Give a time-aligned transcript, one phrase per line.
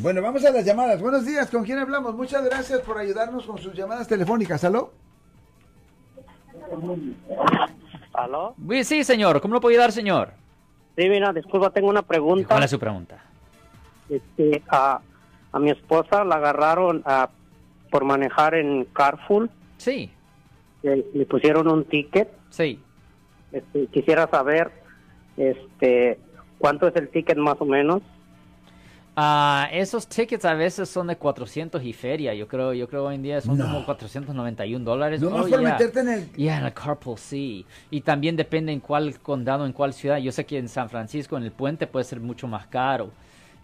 [0.00, 1.00] Bueno, vamos a las llamadas.
[1.00, 2.14] Buenos días, ¿con quién hablamos?
[2.14, 4.62] Muchas gracias por ayudarnos con sus llamadas telefónicas.
[4.64, 4.92] ¿Aló?
[8.12, 8.54] ¿Aló?
[8.70, 9.40] Sí, sí, señor.
[9.40, 10.30] ¿Cómo lo puedo ayudar, señor?
[10.96, 12.48] Sí, mira, disculpa, tengo una pregunta.
[12.48, 13.22] ¿Cuál es su pregunta?
[14.08, 15.00] Este, a,
[15.52, 17.30] a mi esposa la agarraron a,
[17.90, 19.50] por manejar en Carfull.
[19.78, 20.10] Sí,
[20.82, 22.30] Le, le pusieron un ticket.
[22.50, 22.80] sí.
[23.50, 24.70] Este, quisiera saber
[25.38, 26.20] este,
[26.58, 28.02] cuánto es el ticket más o menos.
[29.20, 32.34] Ah, esos tickets a veces son de 400 y feria.
[32.34, 33.64] Yo creo, yo creo hoy en día son No.
[33.66, 35.20] como 491 dólares.
[35.20, 35.58] No, Oh, por yeah.
[35.60, 36.32] meterte en el...
[36.36, 37.66] Ya, en el carpool, sí.
[37.90, 40.18] Y también depende en cuál condado, en cuál ciudad.
[40.18, 43.10] Yo sé que en San Francisco, en el puente, puede ser mucho más caro.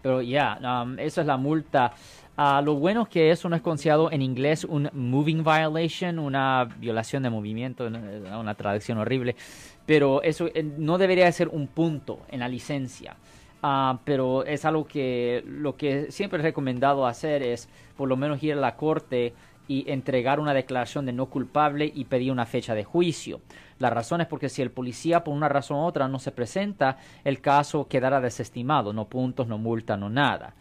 [0.01, 1.93] Pero ya, um, eso es la multa.
[2.35, 6.65] Ah, lo bueno es que eso no es considerado en inglés un moving violation, una
[6.65, 9.37] violación de movimiento, una traducción horrible.
[9.85, 13.15] Pero eso eh, no debería ser un punto en la licencia.
[13.61, 18.43] Ah, pero es algo que lo que siempre he recomendado hacer es por lo menos
[18.43, 19.33] ir a la corte
[19.67, 23.41] y entregar una declaración de no culpable y pedir una fecha de juicio.
[23.79, 26.97] La razón es porque si el policía por una razón u otra no se presenta,
[27.23, 30.53] el caso quedará desestimado, no puntos, no multa, no nada.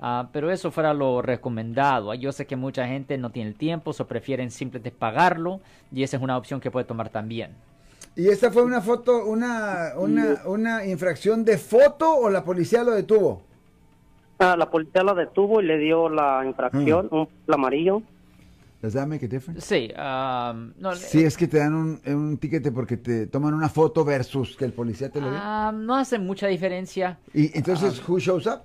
[0.00, 2.14] Ah, pero eso fuera lo recomendado.
[2.14, 5.60] Yo sé que mucha gente no tiene el tiempo, o prefieren simplemente pagarlo
[5.92, 7.52] y esa es una opción que puede tomar también.
[8.16, 12.92] ¿Y esta fue una foto, una, una, una infracción de foto o la policía lo
[12.92, 13.42] detuvo?
[14.38, 18.02] Ah, la policía la detuvo y le dio la infracción, un el amarillo.
[18.82, 19.60] ¿Does that make a difference?
[19.66, 23.68] Sí, ah, no, Sí, es que te dan un, un tiquete porque te toman una
[23.68, 25.36] foto versus que el policía te lo dé.
[25.38, 27.18] ah, no hace mucha diferencia.
[27.34, 28.62] Y entonces, who shows up?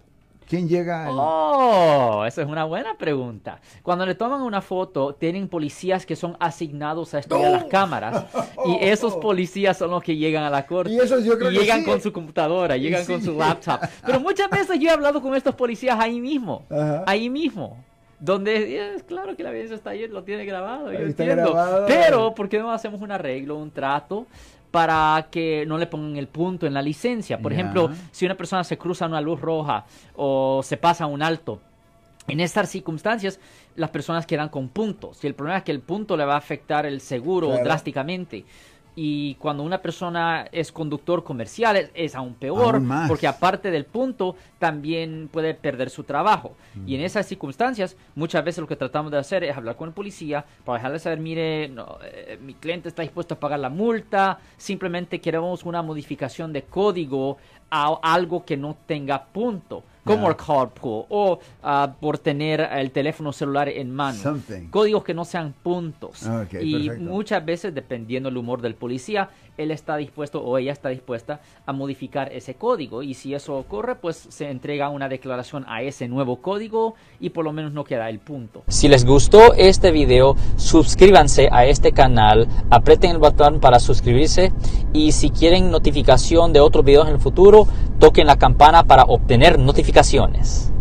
[0.47, 1.05] ¿Quién llega?
[1.07, 3.59] al- Oh, esa es una buena pregunta.
[3.81, 8.25] Cuando le toman una foto, tienen policías que son asignados a estudiar las cámaras
[8.65, 10.91] y esos policías son los que llegan a la corte.
[10.91, 11.85] Y esos yo creo que llegan sí.
[11.85, 13.13] con su computadora, llegan Sí.
[13.13, 13.79] con su laptop.
[14.05, 17.03] Pero muchas veces yo he hablado con estos policías ahí mismo, Ajá.
[17.07, 17.83] ahí mismo.
[18.19, 21.35] Donde es claro que la evidencia está ahí, lo tiene grabado, yo Ahí entiendo.
[21.51, 21.85] grabado.
[21.85, 24.25] Pero, ¿por qué no hacemos un arreglo, un trato?
[24.75, 27.39] Para que no le pongan el punto en la licencia.
[27.39, 29.85] Por ejemplo, si una persona se cruza una luz roja
[30.17, 31.61] o se pasa un alto,
[32.27, 33.39] en estas circunstancias
[33.77, 35.23] las personas quedan con puntos.
[35.23, 37.63] Y el problema es que el punto le va a afectar el seguro Claro.
[37.63, 38.43] drásticamente.
[38.95, 43.85] Y cuando una persona es conductor comercial es, es aún peor, Aún porque aparte del
[43.85, 46.55] punto también puede perder su trabajo.
[46.75, 46.89] Mm.
[46.89, 49.93] Y en esas circunstancias muchas veces lo que tratamos de hacer es hablar con el
[49.93, 54.39] policía para dejarle saber, mire, no, eh, mi cliente está dispuesto a pagar la multa,
[54.57, 57.37] simplemente queremos una modificación de código
[57.69, 63.33] a algo que no tenga punto, como el carpool o ah, por tener el teléfono
[63.33, 64.17] celular en mano.
[64.17, 64.67] Something.
[64.69, 66.23] Códigos que no sean puntos.
[66.25, 67.09] Ok, y perfecto.
[67.09, 71.73] muchas veces, dependiendo del humor del policía, él está dispuesto o ella está dispuesta a
[71.73, 73.01] modificar ese código.
[73.01, 77.45] Y si eso ocurre, pues se entrega una declaración a ese nuevo código y por
[77.45, 78.63] lo menos no queda el punto.
[78.67, 84.51] Si les gustó este video, suscríbanse a este canal, aprieten el botón para suscribirse
[84.93, 87.67] y si quieren notificación de otros videos en el futuro,
[88.05, 90.71] toquen la campana para obtener notificaciones.